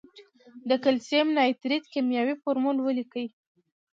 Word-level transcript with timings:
د 0.69 0.71
کلسیم 0.83 1.27
نایتریت 1.37 1.83
کیمیاوي 1.93 2.35
فورمول 2.41 2.77
ولیکئ. 2.81 3.27